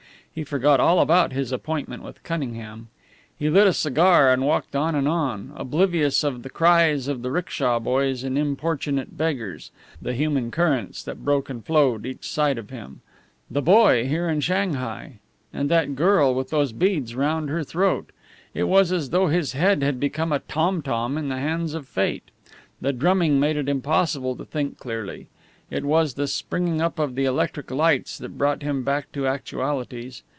He 0.33 0.45
forgot 0.45 0.79
all 0.79 0.99
about 1.01 1.33
his 1.33 1.51
appointment 1.51 2.03
with 2.03 2.23
Cunningham. 2.23 2.87
He 3.37 3.49
lit 3.49 3.67
a 3.67 3.73
cigar 3.73 4.31
and 4.31 4.43
walked 4.45 4.77
on 4.77 4.95
and 4.95 5.05
on, 5.05 5.51
oblivious 5.57 6.23
of 6.23 6.41
the 6.43 6.49
cries 6.49 7.09
of 7.09 7.21
the 7.21 7.29
'ricksha 7.29 7.81
boys, 7.81 8.23
importunate 8.23 9.17
beggars, 9.17 9.71
the 10.01 10.13
human 10.13 10.49
currents 10.49 11.03
that 11.03 11.25
broke 11.25 11.49
and 11.49 11.65
flowed 11.65 12.05
each 12.05 12.25
side 12.25 12.57
of 12.57 12.69
him. 12.69 13.01
The 13.49 13.61
boy 13.61 14.07
here 14.07 14.29
in 14.29 14.39
Shanghai! 14.39 15.19
And 15.53 15.67
that 15.69 15.97
girl 15.97 16.33
with 16.33 16.49
those 16.49 16.71
beads 16.71 17.13
round 17.13 17.49
her 17.49 17.65
throat! 17.65 18.13
It 18.53 18.69
was 18.69 18.93
as 18.93 19.09
though 19.09 19.27
his 19.27 19.51
head 19.51 19.83
had 19.83 19.99
become 19.99 20.31
a 20.31 20.39
tom 20.39 20.81
tom 20.81 21.17
in 21.17 21.27
the 21.27 21.39
hands 21.39 21.73
of 21.73 21.89
fate. 21.89 22.31
The 22.79 22.93
drumming 22.93 23.37
made 23.41 23.57
it 23.57 23.67
impossible 23.67 24.37
to 24.37 24.45
think 24.45 24.77
clearly. 24.77 25.27
It 25.69 25.85
was 25.85 26.15
the 26.15 26.27
springing 26.27 26.81
up 26.81 26.99
of 26.99 27.15
the 27.15 27.23
electric 27.23 27.71
lights 27.71 28.17
that 28.17 28.37
brought 28.37 28.61
him 28.61 28.83
back 28.83 29.09
to 29.13 29.25
actualities. 29.25 30.21